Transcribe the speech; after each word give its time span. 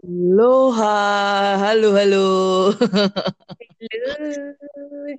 Aloha, 0.00 0.96
halo 1.60 1.92
halo. 1.92 2.24
Halo, 3.60 4.08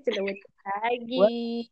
selamat 0.02 0.38
pagi 0.66 1.70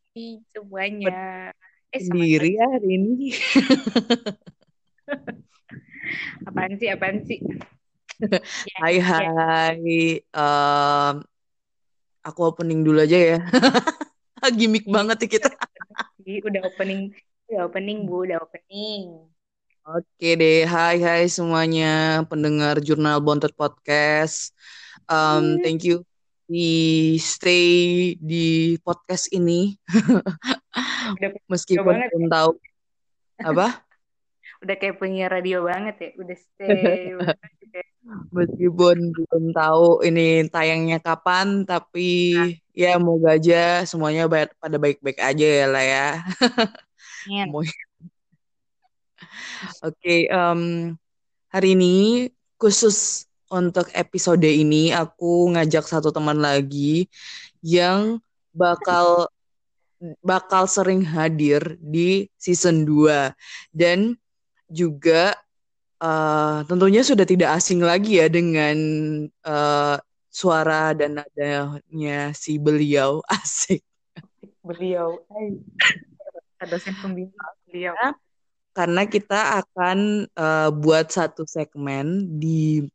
semuanya. 0.54 1.50
Eh, 1.90 2.06
Sendiri 2.06 2.54
ya 2.54 2.70
hari 2.70 3.02
ini. 3.02 3.34
Apaan 6.46 6.78
sih, 6.78 6.94
apaan 6.94 7.26
sih? 7.26 7.42
Ya, 8.70 8.78
Hai 8.84 9.00
ya. 9.02 9.10
hai. 9.10 10.22
Em, 10.22 11.16
aku 12.22 12.40
opening 12.46 12.86
dulu 12.86 13.02
aja 13.02 13.18
ya. 13.18 13.38
Gimik 14.60 14.86
banget 14.86 15.18
ya 15.26 15.28
kita. 15.40 15.50
Ih, 16.30 16.46
Udah 16.46 16.62
opening, 16.68 17.10
udah 17.50 17.66
opening 17.66 18.06
bu, 18.06 18.28
udah 18.28 18.38
opening. 18.44 19.26
Oke 19.90 20.38
deh, 20.38 20.70
hai 20.70 21.02
hai 21.02 21.26
semuanya 21.26 22.22
pendengar 22.30 22.78
Jurnal 22.78 23.18
Bontot 23.26 23.50
Podcast. 23.58 24.54
Em, 25.10 25.58
thank 25.66 25.82
you 25.82 26.06
di 26.46 27.18
stay 27.18 28.14
di 28.22 28.78
podcast 28.86 29.34
ini. 29.34 29.74
Udah 31.18 31.30
Meskipun 31.50 31.90
banget 31.90 32.14
belum 32.14 32.30
tahu 32.30 32.50
apa. 33.42 33.82
udah 34.62 34.76
kayak 34.78 35.02
penyiar 35.02 35.34
radio 35.34 35.66
banget 35.66 35.96
ya, 35.98 36.10
udah 36.22 36.38
stay. 36.38 37.18
Meskipun 38.38 39.10
belum 39.10 39.46
tahu 39.58 40.06
ini 40.06 40.46
tayangnya 40.54 41.02
kapan, 41.02 41.66
tapi 41.66 42.38
ya 42.78 43.02
moga 43.02 43.42
aja 43.42 43.82
semuanya 43.90 44.30
pada 44.30 44.78
baik-baik 44.78 45.18
aja 45.18 45.48
ya 45.50 45.66
lah 45.66 45.82
ya. 45.82 46.10
Semuanya. 47.26 47.89
Oke, 49.84 50.28
em, 50.30 50.62
hari 51.52 51.74
ini 51.76 52.28
khusus 52.60 53.26
untuk 53.50 53.90
episode 53.98 54.46
ini 54.46 54.94
aku 54.94 55.50
ngajak 55.56 55.86
satu 55.90 56.14
teman 56.14 56.38
lagi 56.38 57.10
yang 57.66 58.22
bakal 58.54 59.28
bakal 60.24 60.64
sering 60.70 61.04
hadir 61.04 61.76
di 61.82 62.30
season 62.40 62.88
2 62.88 63.36
dan 63.76 64.16
juga 64.72 65.36
eh, 66.00 66.60
tentunya 66.70 67.04
sudah 67.04 67.26
tidak 67.28 67.58
asing 67.60 67.84
lagi 67.84 68.22
ya 68.22 68.32
dengan 68.32 68.78
eh, 69.28 69.98
suara 70.30 70.94
dan 70.94 71.20
nadanya 71.20 72.32
si 72.38 72.62
beliau 72.62 73.20
asik 73.42 73.84
Beliau, 74.60 75.18
Hai. 75.34 75.58
dosen 76.70 76.94
pembimbing 77.02 77.34
beliau. 77.66 77.96
Karena 78.74 79.06
kita 79.06 79.64
akan 79.66 80.30
eh, 80.30 80.70
buat 80.74 81.10
satu 81.10 81.44
segmen 81.46 82.40
di 82.40 82.86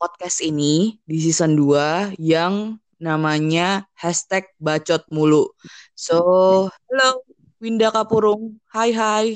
podcast 0.00 0.40
ini 0.40 0.96
di 1.04 1.16
season 1.20 1.52
2 1.58 2.16
yang 2.16 2.80
namanya 3.00 3.84
hashtag 3.96 4.48
bacot 4.60 5.04
mulu. 5.12 5.48
So, 5.96 6.68
halo 6.88 7.24
Winda 7.60 7.92
Kapurung, 7.92 8.56
hai 8.72 8.92
hai. 8.96 9.26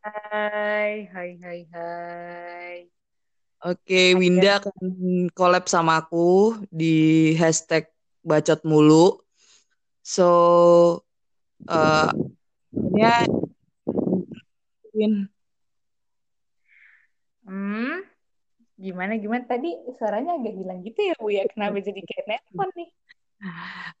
Hai, 0.00 1.08
hai, 1.12 1.30
hai, 1.40 1.60
hai. 1.72 2.76
Oke, 3.60 4.16
Winda 4.16 4.60
akan 4.60 4.72
collab 5.36 5.68
sama 5.68 6.00
aku 6.00 6.60
di 6.72 7.32
hashtag 7.36 7.88
bacot 8.24 8.60
mulu. 8.64 9.20
So, 10.00 10.28
eh 11.68 12.08
ya, 12.96 13.24
Win, 15.00 15.32
Hmm, 17.48 18.04
gimana 18.76 19.12
gimana 19.22 19.44
tadi 19.48 19.68
suaranya 19.96 20.36
agak 20.36 20.54
hilang 20.60 20.78
gitu 20.84 21.00
ya 21.08 21.14
Bu 21.16 21.28
ya? 21.32 21.42
Kenapa 21.48 21.80
jadi 21.88 22.00
kayak 22.04 22.24
nelpon 22.28 22.68
nih? 22.76 22.88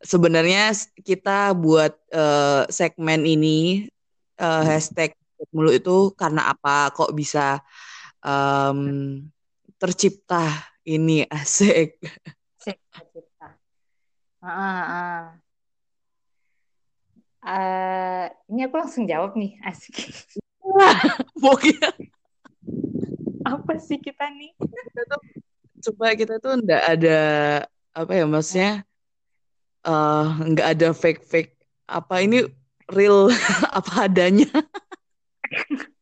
sebenarnya 0.04 0.76
kita 1.00 1.56
buat 1.56 1.96
eh, 2.12 2.62
segmen 2.68 3.24
ini 3.24 3.88
eh, 4.36 4.62
hashtag 4.68 5.16
mulu 5.56 5.72
itu 5.72 6.12
karena 6.20 6.52
apa? 6.52 6.92
Kok 6.92 7.16
bisa 7.16 7.64
em, 8.20 8.78
tercipta 9.80 10.52
ini 10.84 11.24
asik? 11.24 11.96
Cek 12.60 12.76
cerita. 13.12 13.56
Ah, 14.44 14.84
ah. 14.84 15.20
Eh, 17.40 18.24
ini 18.52 18.60
aku 18.68 18.76
langsung 18.76 19.08
jawab 19.08 19.32
nih, 19.32 19.56
asik. 19.64 19.96
Pokoknya 21.42 21.90
Apa 23.46 23.72
sih 23.80 23.98
kita 23.98 24.30
nih? 24.30 24.52
kita 24.60 25.02
tuh 25.10 25.20
supaya 25.80 26.12
kita 26.12 26.36
tuh 26.38 26.60
nggak 26.60 26.84
ada 26.98 27.18
apa 27.96 28.12
ya 28.12 28.24
maksudnya 28.28 28.72
eh, 29.88 30.26
nggak 30.54 30.68
ada 30.76 30.88
fake 30.92 31.24
fake 31.24 31.56
apa 31.88 32.20
ini 32.20 32.44
real 32.92 33.32
apa 33.78 34.06
adanya 34.06 34.50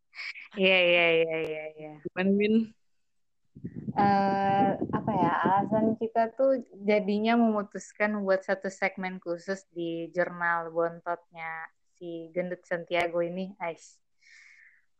Iya, 0.59 0.78
iya, 0.91 1.07
iya, 1.23 1.37
iya, 1.47 1.65
iya. 1.78 1.93
gimana 2.03 2.31
Win? 2.34 2.55
Eh, 3.95 4.69
apa 4.91 5.12
ya, 5.15 5.31
alasan 5.47 5.95
kita 6.03 6.34
tuh 6.34 6.67
jadinya 6.83 7.39
memutuskan 7.39 8.19
buat 8.27 8.43
satu 8.43 8.67
segmen 8.67 9.23
khusus 9.23 9.62
di 9.71 10.11
jurnal 10.11 10.75
bontotnya 10.75 11.62
si 11.95 12.27
Gendut 12.34 12.67
Santiago 12.67 13.23
ini, 13.23 13.55
Ais. 13.62 14.03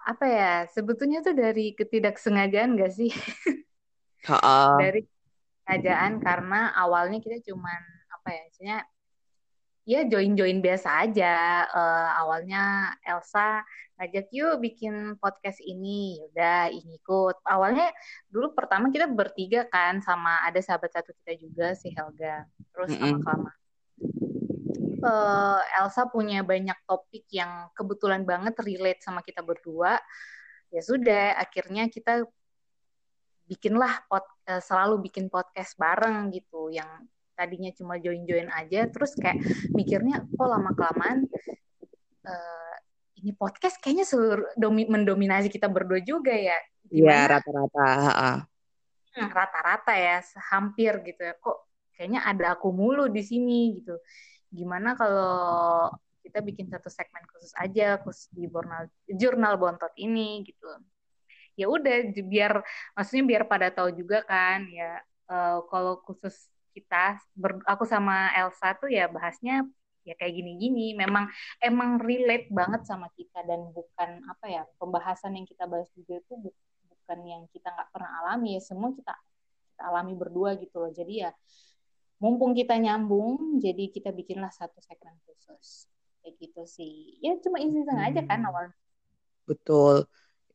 Apa 0.07 0.25
ya, 0.27 0.55
sebetulnya 0.71 1.21
tuh 1.21 1.35
dari 1.35 1.75
ketidaksengajaan 1.75 2.79
gak 2.79 2.93
sih? 2.95 3.11
Ha-ha. 4.27 4.77
dari 4.83 5.07
kerajaan 5.69 6.21
karena 6.25 6.73
awalnya 6.73 7.21
kita 7.21 7.45
cuman 7.53 7.81
apa 8.09 8.29
ya 8.33 8.41
maksudnya 8.49 8.79
ya 9.85 10.01
join-join 10.09 10.65
biasa 10.65 10.89
aja 11.05 11.65
Eh, 11.69 12.11
awalnya 12.17 12.93
Elsa 13.05 13.61
ngajak 14.01 14.33
yuk 14.33 14.61
bikin 14.65 15.21
podcast 15.21 15.61
ini 15.61 16.17
udah 16.33 16.73
ini 16.73 16.97
ikut 16.97 17.37
awalnya 17.45 17.93
dulu 18.33 18.57
pertama 18.57 18.89
kita 18.89 19.11
bertiga 19.11 19.69
kan 19.69 20.01
sama 20.01 20.41
ada 20.49 20.61
sahabat 20.65 20.89
satu 20.95 21.13
kita 21.23 21.37
juga 21.37 21.77
si 21.77 21.93
Helga 21.93 22.49
terus 22.73 22.95
Mm-mm. 22.95 23.21
lama-kelamaan 23.21 23.59
eh, 24.99 25.61
Elsa 25.83 26.11
punya 26.11 26.43
banyak 26.43 26.79
topik 26.85 27.25
yang 27.31 27.71
kebetulan 27.73 28.23
banget 28.27 28.55
relate 28.63 29.01
sama 29.03 29.23
kita 29.23 29.41
berdua. 29.43 29.99
Ya 30.69 30.83
sudah 30.85 31.39
akhirnya 31.39 31.89
kita 31.89 32.27
bikinlah 33.49 34.05
pod, 34.11 34.27
eh, 34.45 34.61
selalu 34.61 35.09
bikin 35.09 35.33
podcast 35.33 35.79
bareng 35.81 36.29
gitu 36.35 36.69
yang 36.69 36.89
tadinya 37.39 37.71
cuma 37.71 37.95
join-join 38.03 38.51
aja 38.51 38.91
terus 38.91 39.15
kayak 39.15 39.39
mikirnya 39.71 40.27
kok 40.27 40.49
lama 40.51 40.75
kelamaan 40.75 41.23
ini 43.19 43.35
podcast 43.35 43.83
kayaknya 43.83 44.07
seluruh 44.07 44.47
domi, 44.55 44.87
mendominasi 44.87 45.51
kita 45.51 45.67
berdua 45.67 45.99
juga 46.03 46.33
ya. 46.33 46.55
Iya 46.89 47.27
rata-rata. 47.27 47.91
Hmm, 49.19 49.29
rata-rata 49.35 49.93
ya 49.99 50.23
hampir 50.55 51.03
gitu 51.03 51.21
ya. 51.27 51.35
Kok 51.37 51.59
kayaknya 51.99 52.23
ada 52.23 52.55
aku 52.55 52.71
mulu 52.71 53.11
di 53.11 53.23
sini 53.27 53.83
gitu 53.83 53.99
gimana 54.53 54.97
kalau 55.01 55.93
kita 56.25 56.39
bikin 56.45 56.67
satu 56.69 56.89
segmen 56.93 57.25
khusus 57.33 57.53
aja 57.57 57.97
khusus 58.05 58.29
di 58.35 58.45
jurnal 58.51 58.85
jurnal 59.09 59.55
bontot 59.61 59.93
ini 59.97 60.45
gitu. 60.49 60.67
Ya 61.59 61.67
udah 61.69 61.95
biar 62.33 62.53
maksudnya 62.95 63.25
biar 63.31 63.43
pada 63.51 63.69
tahu 63.75 63.91
juga 64.01 64.23
kan 64.25 64.65
ya 64.71 65.03
eh, 65.31 65.59
kalau 65.71 65.99
khusus 66.07 66.35
kita 66.77 67.19
ber- 67.35 67.65
aku 67.67 67.85
sama 67.89 68.31
Elsa 68.39 68.77
tuh 68.79 68.91
ya 68.93 69.11
bahasnya 69.11 69.67
ya 70.07 70.15
kayak 70.19 70.35
gini-gini. 70.39 70.95
Memang 70.97 71.27
emang 71.63 71.99
relate 72.03 72.49
banget 72.55 72.83
sama 72.89 73.09
kita 73.19 73.43
dan 73.49 73.61
bukan 73.75 74.11
apa 74.31 74.47
ya 74.49 74.63
pembahasan 74.81 75.35
yang 75.39 75.47
kita 75.49 75.65
bahas 75.67 75.91
juga 75.99 76.21
itu 76.23 76.35
bu- 76.39 76.59
bukan 76.91 77.19
yang 77.27 77.43
kita 77.55 77.69
nggak 77.75 77.91
pernah 77.95 78.13
alami. 78.25 78.57
Ya 78.59 78.63
semua 78.63 78.91
kita 78.95 79.15
kita 79.75 79.83
alami 79.91 80.13
berdua 80.19 80.51
gitu 80.61 80.77
loh. 80.83 80.93
Jadi 80.95 81.13
ya 81.27 81.31
mumpung 82.23 82.53
kita 82.59 82.75
nyambung 82.79 83.63
jadi 83.63 83.91
kita 83.95 84.11
bikinlah 84.15 84.51
satu 84.51 84.79
segmen 84.83 85.15
khusus. 85.27 85.87
Kayak 86.23 86.35
gitu 86.43 86.63
sih. 86.67 87.19
Ya 87.25 87.39
cuma 87.43 87.59
iseng 87.63 87.99
aja 87.99 88.21
kan 88.27 88.43
awal 88.49 88.75
Betul. 89.49 90.05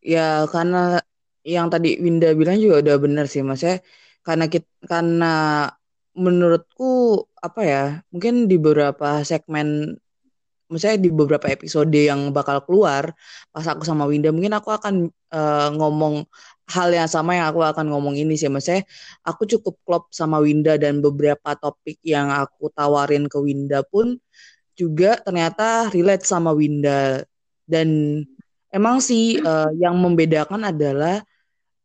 Ya 0.03 0.45
karena 0.53 1.01
yang 1.43 1.67
tadi 1.73 1.99
Winda 2.03 2.27
bilang 2.39 2.57
juga 2.63 2.75
udah 2.83 2.95
benar 3.03 3.25
sih 3.31 3.41
maksudnya 3.43 3.83
karena 4.25 4.45
kita 4.53 4.69
karena 4.91 5.25
menurutku 6.23 6.83
apa 7.41 7.61
ya 7.65 7.81
mungkin 8.13 8.47
di 8.51 8.55
beberapa 8.61 9.25
segmen 9.29 9.97
misalnya 10.73 10.99
di 11.05 11.09
beberapa 11.13 11.45
episode 11.47 11.93
yang 11.93 12.33
bakal 12.33 12.65
keluar 12.65 13.13
pas 13.53 13.65
aku 13.69 13.85
sama 13.85 14.09
Winda 14.09 14.33
mungkin 14.33 14.57
aku 14.57 14.73
akan 14.73 15.07
eh, 15.09 15.69
ngomong 15.77 16.25
hal 16.73 16.89
yang 16.95 17.09
sama 17.11 17.35
yang 17.37 17.51
aku 17.51 17.61
akan 17.61 17.91
ngomong 17.91 18.15
ini 18.15 18.39
sih. 18.39 18.47
Maksudnya 18.49 18.87
aku 19.27 19.43
cukup 19.45 19.75
klop 19.83 20.03
sama 20.09 20.39
Winda 20.41 20.79
dan 20.79 21.03
beberapa 21.03 21.55
topik 21.59 21.99
yang 22.01 22.31
aku 22.31 22.71
tawarin 22.73 23.27
ke 23.27 23.37
Winda 23.37 23.83
pun 23.85 24.17
juga 24.73 25.19
ternyata 25.21 25.91
relate 25.93 26.25
sama 26.25 26.55
Winda. 26.55 27.21
Dan 27.67 28.21
emang 28.73 29.03
sih 29.03 29.37
eh, 29.39 29.71
yang 29.77 29.95
membedakan 29.99 30.65
adalah 30.67 31.21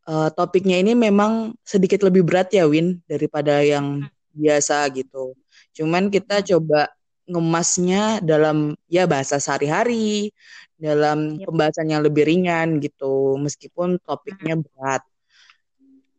uh, 0.09 0.29
topiknya 0.33 0.81
ini 0.81 0.97
memang 0.97 1.53
sedikit 1.61 2.01
lebih 2.01 2.25
berat 2.25 2.49
ya 2.49 2.65
Win 2.65 2.97
daripada 3.05 3.61
yang 3.61 4.09
biasa 4.33 4.89
gitu. 4.97 5.37
Cuman 5.77 6.09
kita 6.09 6.41
coba 6.41 6.89
ngemasnya 7.29 8.25
dalam 8.25 8.73
ya 8.89 9.05
bahasa 9.05 9.37
sehari-hari, 9.37 10.33
dalam 10.75 11.37
yep. 11.37 11.45
pembahasan 11.47 11.93
yang 11.93 12.01
lebih 12.01 12.25
ringan 12.25 12.81
gitu, 12.81 13.37
meskipun 13.37 14.01
topiknya 14.01 14.57
berat. 14.57 15.05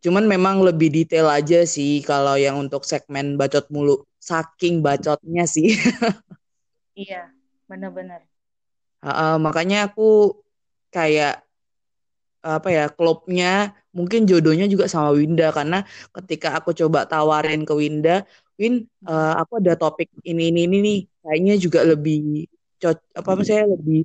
Cuman 0.00 0.24
memang 0.24 0.64
lebih 0.64 0.88
detail 0.88 1.28
aja 1.28 1.66
sih 1.68 2.00
kalau 2.00 2.38
yang 2.38 2.56
untuk 2.56 2.86
segmen 2.86 3.36
bacot 3.36 3.68
mulu, 3.68 4.06
saking 4.16 4.80
bacotnya 4.80 5.44
sih. 5.44 5.76
iya, 6.96 7.28
benar-benar. 7.68 8.24
Uh, 9.04 9.36
makanya 9.36 9.90
aku 9.90 10.40
kayak 10.92 11.44
apa 12.40 12.68
ya 12.72 12.88
klubnya 12.88 13.76
mungkin 13.92 14.24
jodohnya 14.24 14.64
juga 14.64 14.88
sama 14.88 15.12
Winda 15.12 15.52
karena 15.52 15.84
ketika 16.16 16.56
aku 16.56 16.72
coba 16.72 17.04
tawarin 17.04 17.68
ke 17.68 17.74
Winda, 17.76 18.24
Win, 18.60 18.84
uh, 19.08 19.40
aku 19.40 19.64
ada 19.64 19.72
topik 19.72 20.12
ini 20.20 20.52
ini 20.52 20.68
ini 20.68 20.78
nih, 20.84 21.00
kayaknya 21.24 21.54
juga 21.56 21.80
lebih 21.80 22.44
cocok 22.80 23.12
apa 23.16 23.30
maksudnya 23.36 23.66
lebih 23.68 24.02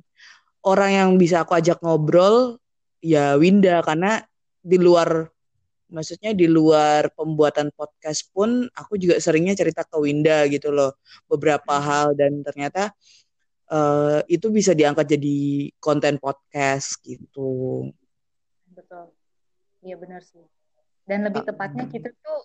orang 0.64 0.90
yang 0.92 1.10
bisa 1.20 1.44
aku 1.44 1.56
ajak 1.56 1.80
ngobrol 1.80 2.60
ya 3.00 3.36
Winda 3.36 3.80
karena 3.84 4.24
di 4.60 4.76
luar 4.76 5.28
maksudnya 5.86 6.34
di 6.34 6.50
luar 6.50 7.08
pembuatan 7.14 7.70
podcast 7.72 8.26
pun 8.34 8.66
aku 8.74 8.98
juga 8.98 9.22
seringnya 9.22 9.54
cerita 9.54 9.86
ke 9.86 9.96
Winda 9.96 10.44
gitu 10.50 10.74
loh 10.74 10.98
beberapa 11.30 11.78
hmm. 11.78 11.84
hal 11.86 12.06
dan 12.18 12.42
ternyata 12.42 12.90
uh, 13.70 14.20
itu 14.26 14.50
bisa 14.50 14.74
diangkat 14.74 15.06
jadi 15.16 15.70
konten 15.78 16.18
podcast 16.18 16.98
gitu. 17.06 17.86
Betul. 18.74 19.14
Iya 19.86 19.96
benar 20.02 20.26
sih. 20.26 20.42
Dan 21.06 21.22
lebih 21.30 21.46
tepatnya 21.46 21.86
kita 21.86 22.10
tuh 22.18 22.40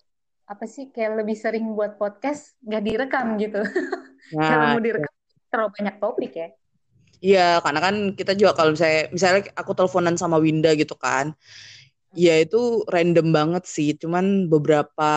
apa 0.51 0.67
sih 0.67 0.91
kayak 0.91 1.23
lebih 1.23 1.39
sering 1.39 1.71
buat 1.71 1.95
podcast 1.95 2.59
nggak 2.67 2.83
direkam 2.83 3.39
gitu. 3.39 3.63
Nah, 4.31 4.47
kalau 4.47 4.65
mau 4.77 4.79
direkam 4.79 5.11
terlalu 5.51 5.69
banyak 5.75 5.95
topik 5.99 6.31
ya. 6.31 6.47
Iya, 7.19 7.59
karena 7.59 7.79
kan 7.83 7.95
kita 8.15 8.31
juga 8.31 8.55
kalau 8.55 8.71
misalnya 8.71 9.11
misalnya 9.11 9.41
aku 9.59 9.71
teleponan 9.75 10.15
sama 10.15 10.39
Winda 10.39 10.71
gitu 10.71 10.95
kan, 10.95 11.35
ya 12.15 12.39
itu 12.39 12.87
random 12.87 13.27
banget 13.35 13.63
sih. 13.67 13.91
Cuman 13.99 14.47
beberapa 14.47 15.11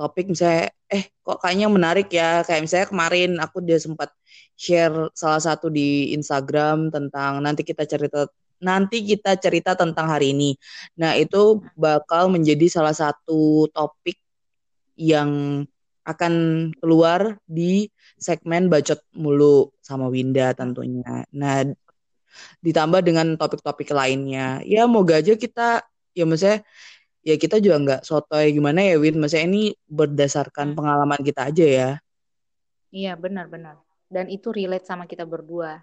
topik 0.00 0.32
misalnya, 0.32 0.72
eh 0.88 1.12
kok 1.20 1.44
kayaknya 1.44 1.68
menarik 1.68 2.08
ya. 2.08 2.40
Kayak 2.46 2.62
misalnya 2.64 2.88
kemarin 2.88 3.30
aku 3.36 3.60
dia 3.60 3.76
sempat 3.76 4.08
share 4.56 5.12
salah 5.12 5.42
satu 5.42 5.68
di 5.68 6.16
Instagram 6.16 6.88
tentang 6.88 7.44
nanti 7.44 7.68
kita 7.68 7.84
cerita 7.84 8.24
nanti 8.60 9.04
kita 9.04 9.36
cerita 9.36 9.76
tentang 9.76 10.08
hari 10.08 10.32
ini. 10.32 10.56
Nah, 10.96 11.12
itu 11.20 11.60
bakal 11.76 12.32
menjadi 12.32 12.66
salah 12.72 12.96
satu 12.96 13.68
topik 13.68 14.16
yang 14.96 15.62
akan 16.06 16.34
keluar 16.78 17.38
di 17.44 17.90
segmen 18.16 18.70
bacot 18.70 19.02
mulu 19.14 19.70
sama 19.82 20.06
Winda 20.10 20.54
tentunya. 20.54 21.26
Nah, 21.34 21.66
ditambah 22.62 23.00
dengan 23.02 23.34
topik-topik 23.34 23.90
lainnya. 23.90 24.62
Ya, 24.62 24.86
moga 24.86 25.18
aja 25.18 25.34
kita 25.34 25.82
ya 26.16 26.24
maksudnya 26.24 26.64
ya 27.26 27.34
kita 27.36 27.60
juga 27.60 27.76
nggak 27.82 28.02
sotoy 28.08 28.54
gimana 28.56 28.80
ya 28.86 28.96
Win 28.96 29.20
maksudnya 29.20 29.44
ini 29.50 29.62
berdasarkan 29.84 30.72
hmm. 30.72 30.76
pengalaman 30.80 31.20
kita 31.20 31.52
aja 31.52 31.66
ya 31.66 31.90
iya 32.88 33.12
benar-benar 33.18 33.76
dan 34.08 34.30
itu 34.32 34.48
relate 34.48 34.88
sama 34.88 35.04
kita 35.04 35.28
berdua 35.28 35.82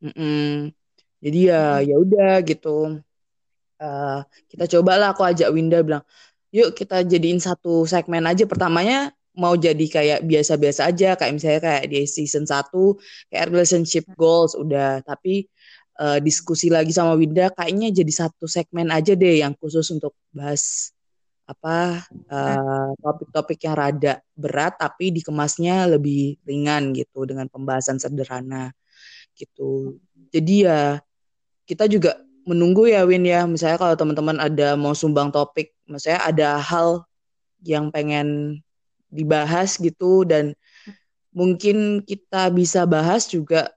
mm 0.00 0.14
-mm. 0.14 0.48
jadi 1.20 1.38
ya 1.50 1.62
ya 1.82 1.96
udah 1.98 2.34
gitu 2.46 3.02
uh, 3.82 4.20
kita 4.48 4.64
cobalah 4.78 5.12
aku 5.12 5.26
ajak 5.26 5.50
Winda 5.50 5.82
bilang 5.82 6.06
yuk 6.54 6.74
kita 6.76 7.04
jadiin 7.04 7.40
satu 7.42 7.84
segmen 7.84 8.24
aja. 8.24 8.44
Pertamanya 8.44 9.12
mau 9.38 9.54
jadi 9.54 9.86
kayak 9.86 10.20
biasa-biasa 10.26 10.88
aja. 10.90 11.14
Kayak 11.14 11.32
misalnya 11.36 11.60
kayak 11.62 11.84
di 11.90 12.00
season 12.08 12.44
1 12.48 12.72
kayak 13.30 13.46
relationship 13.52 14.04
goals 14.16 14.56
udah. 14.58 15.00
Tapi 15.04 15.46
uh, 16.00 16.18
diskusi 16.22 16.70
lagi 16.70 16.94
sama 16.94 17.18
Winda 17.18 17.50
kayaknya 17.52 17.90
jadi 17.92 18.12
satu 18.26 18.46
segmen 18.46 18.88
aja 18.94 19.12
deh 19.18 19.42
yang 19.42 19.52
khusus 19.58 19.90
untuk 19.90 20.14
bahas 20.30 20.94
apa 21.48 22.04
uh, 22.28 22.92
topik-topik 23.00 23.56
yang 23.64 23.72
rada 23.72 24.20
berat 24.36 24.76
tapi 24.76 25.08
dikemasnya 25.16 25.96
lebih 25.96 26.36
ringan 26.44 26.92
gitu 26.92 27.24
dengan 27.24 27.48
pembahasan 27.48 27.96
sederhana 27.96 28.68
gitu. 29.32 29.96
Jadi 30.28 30.68
ya 30.68 31.00
kita 31.64 31.88
juga 31.88 32.20
menunggu 32.48 32.88
ya 32.88 33.04
Win 33.04 33.28
ya 33.28 33.44
misalnya 33.44 33.76
kalau 33.76 33.92
teman-teman 33.92 34.40
ada 34.40 34.72
mau 34.72 34.96
sumbang 34.96 35.28
topik, 35.28 35.76
misalnya 35.84 36.24
ada 36.24 36.48
hal 36.56 37.04
yang 37.60 37.92
pengen 37.92 38.58
dibahas 39.12 39.76
gitu 39.76 40.24
dan 40.24 40.56
mungkin 41.28 42.00
kita 42.00 42.48
bisa 42.48 42.88
bahas 42.88 43.28
juga 43.28 43.68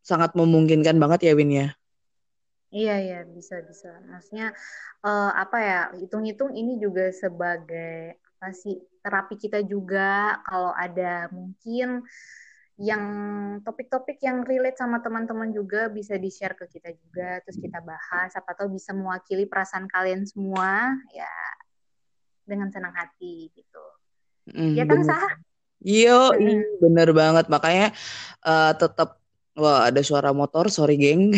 sangat 0.00 0.32
memungkinkan 0.32 0.96
banget 0.96 1.28
ya 1.28 1.32
Win 1.36 1.52
ya. 1.52 1.68
Iya 2.72 2.96
iya 3.04 3.20
bisa 3.28 3.60
bisa. 3.62 4.00
Maksudnya 4.08 4.56
uh, 5.04 5.30
apa 5.36 5.58
ya 5.60 5.80
hitung-hitung 6.00 6.56
ini 6.56 6.80
juga 6.80 7.12
sebagai 7.12 8.16
apa 8.36 8.52
sih 8.52 8.80
terapi 9.00 9.36
kita 9.40 9.64
juga 9.64 10.40
kalau 10.44 10.72
ada 10.74 11.28
mungkin 11.32 12.04
yang 12.76 13.04
topik-topik 13.64 14.20
yang 14.20 14.44
relate 14.44 14.76
sama 14.76 15.00
teman-teman 15.00 15.48
juga 15.48 15.88
bisa 15.88 16.20
di-share 16.20 16.52
ke 16.52 16.68
kita 16.68 16.92
juga 16.92 17.40
terus 17.40 17.56
kita 17.56 17.80
bahas 17.80 18.36
apa 18.36 18.52
tahu 18.52 18.76
bisa 18.76 18.92
mewakili 18.92 19.48
perasaan 19.48 19.88
kalian 19.88 20.28
semua 20.28 20.92
ya 21.16 21.32
dengan 22.44 22.68
senang 22.68 22.92
hati 22.92 23.48
gitu. 23.56 23.84
Mm, 24.52 24.76
ya 24.76 24.84
kan 24.84 25.00
sah? 25.08 25.28
Iya, 25.80 26.36
bener 26.80 27.16
banget 27.16 27.48
makanya 27.48 27.96
uh, 28.44 28.76
tetap 28.76 29.20
Wah, 29.56 29.88
ada 29.88 30.04
suara 30.04 30.36
motor, 30.36 30.68
sorry 30.68 31.00
geng. 31.00 31.32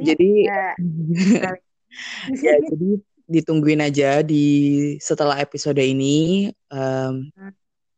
jadi 0.00 0.30
ya, 0.48 0.64
ya 2.40 2.54
jadi 2.72 2.88
ditungguin 3.28 3.84
aja 3.84 4.24
di 4.24 4.44
setelah 4.96 5.36
episode 5.36 5.76
ini. 5.76 6.48
Um, 6.72 7.28
hmm. 7.36 7.52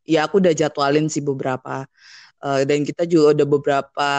Ya 0.08 0.24
aku 0.24 0.41
udah 0.41 0.56
jadwalin 0.56 1.12
sih 1.12 1.20
beberapa 1.20 1.84
uh, 2.41 2.60
dan 2.65 2.88
kita 2.88 3.05
juga 3.05 3.36
udah 3.36 3.46
beberapa 3.46 4.10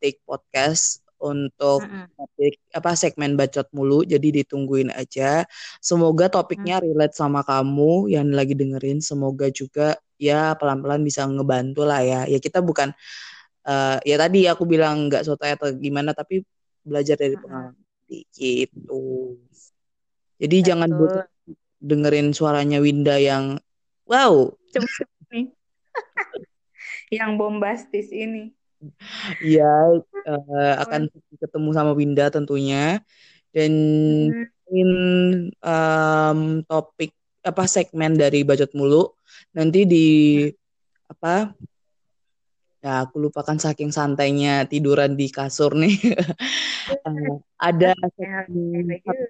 take 0.00 0.24
podcast 0.24 1.04
untuk 1.20 1.84
topik 2.16 2.60
apa 2.72 2.96
segmen 2.96 3.36
bacot 3.36 3.68
mulu. 3.76 4.08
Jadi 4.08 4.40
ditungguin 4.44 4.88
aja. 4.92 5.44
Semoga 5.84 6.32
topiknya 6.32 6.80
mm. 6.80 6.84
relate 6.88 7.16
sama 7.16 7.44
kamu 7.44 8.08
yang 8.08 8.32
lagi 8.32 8.56
dengerin. 8.56 9.04
Semoga 9.04 9.52
juga 9.52 10.00
ya 10.16 10.56
pelan-pelan 10.56 11.04
bisa 11.04 11.28
ngebantu 11.28 11.84
lah 11.84 12.00
ya. 12.00 12.20
Ya 12.24 12.40
kita 12.40 12.64
bukan 12.64 12.92
uh, 13.68 13.96
ya 14.04 14.16
tadi 14.20 14.46
aku 14.46 14.64
bilang 14.68 15.08
nggak 15.08 15.24
soto 15.24 15.44
atau 15.44 15.72
gimana 15.74 16.12
tapi 16.12 16.44
belajar 16.84 17.16
dari 17.16 17.34
pengalaman 17.40 17.74
gitu 18.36 19.36
jadi 20.36 20.56
Betul. 20.60 20.68
jangan 20.68 20.90
dengerin 21.80 22.28
suaranya 22.36 22.78
Winda 22.84 23.16
yang 23.16 23.56
wow 24.04 24.52
yang 27.16 27.34
bombastis 27.40 28.10
ini. 28.10 28.54
Ya 29.40 29.96
uh, 30.28 30.74
akan 30.84 31.08
ketemu 31.40 31.70
sama 31.72 31.92
Winda 31.96 32.28
tentunya. 32.28 33.00
Dan 33.54 33.72
hmm. 34.34 34.74
in 34.74 34.90
um, 35.62 36.40
topik 36.66 37.14
apa 37.44 37.68
segmen 37.70 38.16
dari 38.16 38.40
bacot 38.40 38.72
mulu 38.72 39.14
nanti 39.52 39.84
di 39.84 40.08
apa 41.06 41.52
Ya, 42.84 43.08
aku 43.08 43.16
lupakan 43.16 43.56
saking 43.56 43.96
santainya 43.96 44.68
tiduran 44.68 45.16
di 45.16 45.32
kasur 45.32 45.72
nih. 45.72 45.96
uh, 47.08 47.40
ada 47.72 47.96
satu 47.96 48.60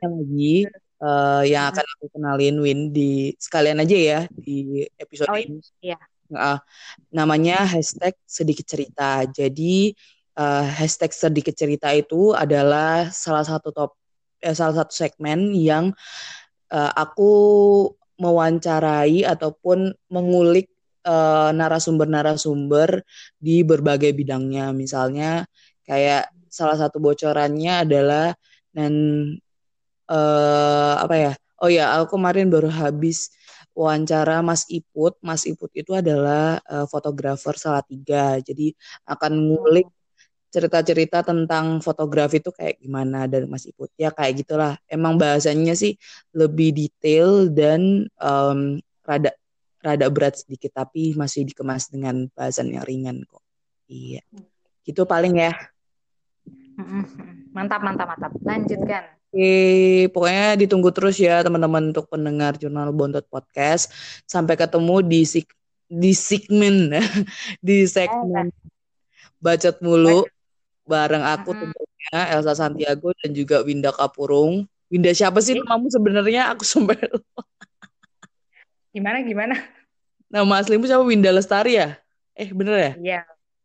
lagi 0.03 0.67
uh, 1.05 1.43
yang 1.45 1.69
akan 1.69 1.85
aku 1.85 2.07
kenalin 2.17 2.57
Win 2.65 2.81
di 2.97 3.37
sekalian 3.37 3.85
aja 3.85 3.97
ya 3.97 4.21
di 4.33 4.89
episode 4.97 5.29
oh, 5.29 5.37
ini. 5.37 5.61
Iya. 5.85 6.01
Uh, 6.33 6.59
namanya 7.13 7.69
hashtag 7.69 8.17
sedikit 8.25 8.65
cerita. 8.65 9.29
Jadi 9.29 9.93
uh, 10.41 10.65
hashtag 10.65 11.13
sedikit 11.13 11.53
cerita 11.53 11.93
itu 11.93 12.33
adalah 12.33 13.13
salah 13.13 13.45
satu 13.45 13.69
top 13.71 13.93
eh, 14.41 14.57
salah 14.57 14.83
satu 14.83 14.93
segmen 14.97 15.53
yang 15.53 15.93
uh, 16.73 16.93
aku 16.97 17.33
mewawancarai 18.15 19.27
ataupun 19.27 19.91
mengulik 20.07 20.71
eh, 21.03 21.51
narasumber-narasumber 21.51 23.03
di 23.43 23.67
berbagai 23.67 24.15
bidangnya. 24.15 24.71
Misalnya 24.71 25.51
kayak 25.83 26.31
salah 26.47 26.79
satu 26.79 27.03
bocorannya 27.03 27.83
adalah 27.83 28.39
dan 28.71 28.95
uh, 30.11 30.95
apa 31.01 31.15
ya? 31.17 31.33
Oh 31.63 31.71
ya, 31.71 31.97
aku 31.97 32.19
kemarin 32.19 32.51
baru 32.51 32.69
habis 32.69 33.33
wawancara 33.75 34.41
Mas 34.41 34.65
Iput. 34.71 35.19
Mas 35.21 35.45
Iput 35.45 35.71
itu 35.75 35.93
adalah 35.93 36.61
uh, 36.69 36.87
fotografer 36.87 37.57
Salatiga. 37.59 38.39
Jadi 38.41 38.73
akan 39.05 39.33
ngulik 39.51 39.89
cerita-cerita 40.55 41.27
tentang 41.27 41.83
fotografi 41.83 42.39
itu 42.39 42.55
kayak 42.55 42.79
gimana 42.79 43.27
dan 43.27 43.51
Mas 43.51 43.67
Iput. 43.67 43.91
Ya 43.99 44.15
kayak 44.15 44.47
gitulah. 44.47 44.79
Emang 44.87 45.19
bahasanya 45.19 45.75
sih 45.75 45.99
lebih 46.31 46.71
detail 46.71 47.51
dan 47.51 48.07
um, 48.23 48.79
rada 49.03 49.35
rada 49.85 50.07
berat 50.09 50.41
sedikit 50.41 50.73
tapi 50.73 51.13
masih 51.19 51.45
dikemas 51.45 51.91
dengan 51.91 52.31
bahasan 52.33 52.71
yang 52.71 52.87
ringan 52.87 53.27
kok. 53.27 53.43
Iya. 53.91 54.23
Gitu 54.87 55.03
paling 55.05 55.43
ya. 55.43 55.53
Mantap 57.51 57.83
mantap 57.83 58.15
mantap. 58.15 58.33
Lanjutkan 58.41 59.05
Oke, 59.35 60.07
pokoknya 60.15 60.55
ditunggu 60.63 60.95
terus 60.95 61.19
ya 61.19 61.43
teman-teman 61.43 61.91
untuk 61.91 62.07
pendengar 62.07 62.55
Jurnal 62.55 62.95
Bontot 62.95 63.27
Podcast. 63.27 63.91
Sampai 64.31 64.55
ketemu 64.55 65.03
di 65.03 65.27
di 65.91 66.15
segmen 66.15 66.95
di 67.67 67.83
segmen 67.83 68.55
bacot 69.43 69.83
mulu 69.83 70.23
bareng 70.87 71.27
aku 71.27 71.51
tentunya 71.51 72.21
Elsa 72.31 72.55
Santiago 72.55 73.11
dan 73.19 73.35
juga 73.35 73.67
Winda 73.67 73.91
Kapurung. 73.91 74.71
Winda 74.87 75.11
siapa 75.11 75.43
sih 75.43 75.59
namamu 75.59 75.91
sebenarnya? 75.91 76.55
Aku 76.55 76.63
sampai 76.63 76.95
Gimana 78.95 79.19
gimana? 79.27 79.59
Nama 80.31 80.63
aslimu 80.63 80.87
siapa? 80.87 81.03
Winda 81.03 81.35
Lestari 81.35 81.75
ya? 81.75 81.99
Eh 82.39 82.55
bener 82.55 82.75
ya? 82.79 82.93
Iya. 83.03 83.21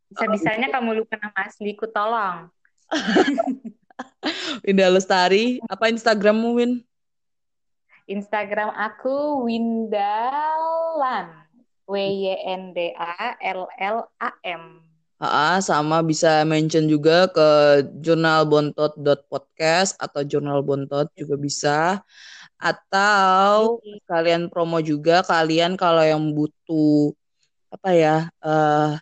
Bisa-bisanya 0.10 0.74
oh, 0.74 0.82
kamu 0.82 0.90
lupa 1.06 1.22
nama 1.22 1.46
asliku, 1.46 1.86
tolong. 1.86 2.50
Winda 4.66 4.88
Lestari. 4.92 5.60
Apa 5.70 5.92
Instagrammu, 5.92 6.60
Win? 6.60 6.84
Instagram 8.10 8.74
aku 8.74 9.46
Windalam. 9.46 11.46
W 11.90 11.98
Y 11.98 12.38
N 12.46 12.78
D 12.78 12.94
A 12.94 13.34
L 13.42 13.66
L 13.82 13.98
A 14.22 14.30
M. 14.46 14.86
Ha, 15.20 15.60
sama 15.60 16.00
bisa 16.00 16.48
mention 16.48 16.88
juga 16.88 17.28
ke 17.28 17.50
jurnalbontot.podcast 18.00 20.00
atau 20.00 20.24
jurnal 20.24 20.64
bontot 20.64 21.12
juga 21.18 21.36
bisa. 21.36 21.78
Atau 22.56 23.84
kalian 24.08 24.48
promo 24.48 24.80
juga 24.80 25.20
kalian 25.26 25.76
kalau 25.76 26.06
yang 26.06 26.32
butuh 26.32 27.12
apa 27.70 27.90
ya 27.94 28.18
uh, 28.42 28.98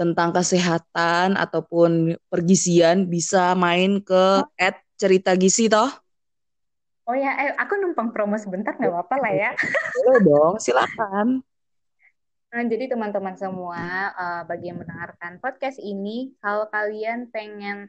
tentang 0.00 0.32
kesehatan 0.32 1.36
ataupun 1.36 2.16
pergisian 2.32 3.04
bisa 3.04 3.52
main 3.52 4.00
ke 4.00 4.40
at 4.56 4.80
cerita 4.96 5.36
gisi 5.36 5.68
toh. 5.68 5.92
Oh 7.04 7.12
ya, 7.12 7.36
eh, 7.36 7.52
aku 7.60 7.76
numpang 7.76 8.16
promo 8.16 8.40
sebentar 8.40 8.72
nggak 8.72 8.88
apa-apa 8.88 9.16
lah 9.20 9.32
ya. 9.36 9.50
Boleh 10.00 10.20
dong, 10.24 10.54
silakan. 10.56 11.44
Nah, 12.50 12.62
jadi 12.66 12.90
teman-teman 12.90 13.36
semua, 13.36 14.10
uh, 14.16 14.42
bagi 14.48 14.72
yang 14.72 14.80
mendengarkan 14.80 15.36
podcast 15.38 15.76
ini, 15.78 16.34
kalau 16.42 16.66
kalian 16.72 17.30
pengen 17.30 17.86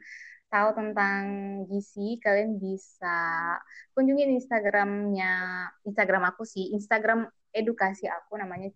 tahu 0.52 0.76
tentang 0.76 1.22
gizi, 1.66 2.20
kalian 2.20 2.60
bisa 2.60 3.56
kunjungi 3.96 4.36
Instagramnya, 4.36 5.66
Instagram 5.88 6.28
aku 6.28 6.44
sih, 6.44 6.76
Instagram 6.76 7.24
edukasi 7.56 8.04
aku 8.06 8.36
namanya 8.36 8.68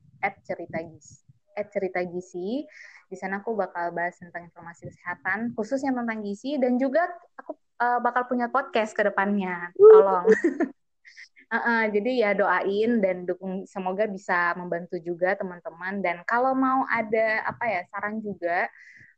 @ceritagisi. 0.42 1.22
@ceritagisi. 1.56 2.68
Di 3.06 3.16
sana 3.18 3.38
aku 3.38 3.54
bakal 3.54 3.94
bahas 3.94 4.18
tentang 4.18 4.50
informasi 4.50 4.90
kesehatan, 4.90 5.54
khususnya 5.54 5.94
tentang 5.94 6.26
gizi, 6.26 6.58
dan 6.58 6.74
juga 6.76 7.06
aku 7.38 7.54
uh, 7.78 7.98
bakal 8.02 8.26
punya 8.26 8.50
podcast 8.50 8.92
ke 8.92 9.06
depannya. 9.06 9.70
Tolong. 9.76 10.26
Uh, 11.46 11.62
uh, 11.62 11.82
jadi 11.94 12.26
ya 12.26 12.30
doain 12.34 12.98
dan 12.98 13.22
dukung. 13.22 13.70
Semoga 13.70 14.10
bisa 14.10 14.50
membantu 14.58 14.98
juga 14.98 15.38
teman-teman. 15.38 16.02
Dan 16.02 16.26
kalau 16.26 16.58
mau 16.58 16.82
ada 16.90 17.46
apa 17.46 17.70
ya 17.70 17.86
saran 17.86 18.18
juga 18.18 18.66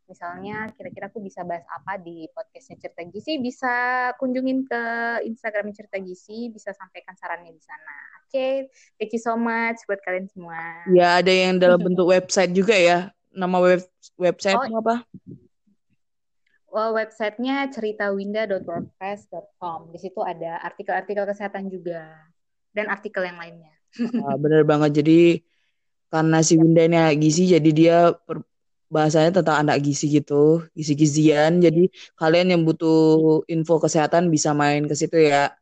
misalnya 0.09 0.69
kira-kira 0.73 1.13
aku 1.13 1.21
bisa 1.21 1.45
bahas 1.45 1.65
apa 1.69 2.01
di 2.01 2.25
podcastnya 2.33 2.81
cerita 2.81 3.05
gizi 3.09 3.41
bisa 3.41 4.09
kunjungin 4.17 4.65
ke 4.65 4.83
Instagram 5.29 5.73
cerita 5.77 6.01
gizi 6.01 6.49
bisa 6.49 6.73
sampaikan 6.73 7.13
sarannya 7.17 7.53
di 7.53 7.63
sana. 7.65 7.97
Oke 8.25 8.33
okay, 8.33 8.53
thank 8.97 9.13
you 9.13 9.21
so 9.21 9.37
much 9.37 9.81
buat 9.85 10.01
kalian 10.01 10.29
semua. 10.33 10.85
Ya 10.93 11.21
ada 11.21 11.33
yang 11.33 11.61
dalam 11.61 11.81
bentuk 11.81 12.09
website 12.17 12.57
juga 12.57 12.73
ya 12.77 13.13
nama 13.39 13.63
web 13.63 13.81
website 14.19 14.59
oh, 14.59 14.83
apa 14.83 15.07
well, 16.73 16.95
websitenya 16.95 17.69
ceritawinda.wordpress.com. 17.73 19.93
Di 19.93 19.99
situ 19.99 20.23
ada 20.23 20.63
artikel-artikel 20.63 21.27
kesehatan 21.27 21.71
juga 21.73 22.07
dan 22.77 22.89
artikel 22.93 23.25
yang 23.25 23.39
lainnya. 23.41 23.73
ah, 24.25 24.37
bener 24.37 24.65
banget. 24.69 24.93
Jadi 25.03 25.43
karena 26.09 26.41
si 26.45 26.57
Winda 26.57 26.85
ini 26.85 26.97
anak 26.97 27.19
gizi, 27.21 27.49
jadi 27.53 27.71
dia 27.73 28.13
per, 28.13 28.41
bahasanya 28.89 29.33
tentang 29.41 29.69
anak 29.69 29.81
gizi 29.85 30.09
gitu, 30.09 30.65
gizi-gizian. 30.73 31.61
Jadi 31.61 31.93
kalian 32.17 32.49
yang 32.57 32.65
butuh 32.65 33.45
info 33.49 33.81
kesehatan 33.81 34.31
bisa 34.33 34.55
main 34.57 34.89
ke 34.89 34.95
situ 34.97 35.19
ya. 35.19 35.53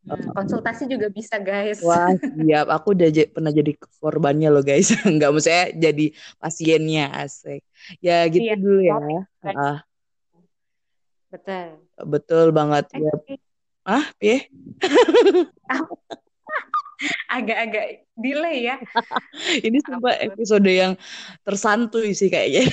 Hmm, 0.00 0.32
konsultasi 0.32 0.88
juga 0.88 1.12
bisa 1.12 1.36
guys. 1.36 1.84
Wah 1.84 2.08
siap, 2.40 2.72
aku 2.72 2.96
udah 2.96 3.08
pernah 3.28 3.52
jadi 3.52 3.76
korbannya 4.00 4.48
loh 4.48 4.64
guys. 4.64 4.88
Enggak 5.08 5.30
maksudnya 5.36 5.76
jadi 5.76 6.06
pasiennya 6.40 7.12
asik. 7.20 7.60
Ya 8.00 8.24
gitu 8.32 8.44
iya, 8.48 8.56
dulu 8.56 8.80
ya. 8.80 8.96
Ah. 9.44 9.84
Betul. 11.30 11.66
Betul 12.00 12.46
banget 12.50 12.90
ya. 12.96 13.12
Ah, 13.84 14.04
ya? 14.20 14.38
Agak-agak 17.32 18.04
delay 18.12 18.68
ya. 18.68 18.76
Ini 19.66 19.78
sumpah 19.84 20.20
episode 20.20 20.68
yang 20.68 20.96
tersantuy 21.44 22.12
sih 22.12 22.28
kayaknya. 22.28 22.68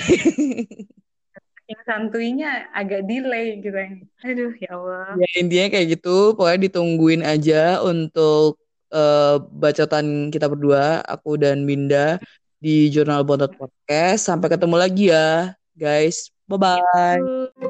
Yang 1.68 1.82
santuinya 1.84 2.50
agak 2.72 3.04
delay 3.04 3.60
gitu. 3.60 3.76
Aduh, 4.24 4.52
ya 4.56 4.70
Allah. 4.72 5.12
Ya 5.20 5.28
intinya 5.36 5.66
kayak 5.76 5.86
gitu. 6.00 6.32
Pokoknya 6.32 6.72
ditungguin 6.72 7.22
aja 7.22 7.84
untuk 7.84 8.56
uh, 8.88 9.36
bacotan 9.52 10.32
kita 10.32 10.48
berdua, 10.48 11.04
aku 11.04 11.36
dan 11.36 11.68
Binda 11.68 12.16
di 12.56 12.88
Jurnal 12.88 13.22
Bontot 13.22 13.52
Podcast. 13.54 14.26
Sampai 14.26 14.48
ketemu 14.48 14.76
lagi 14.80 15.12
ya, 15.12 15.52
guys. 15.76 16.32
Bye-bye. 16.48 17.67